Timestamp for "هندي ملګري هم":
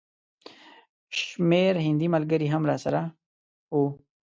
1.85-2.63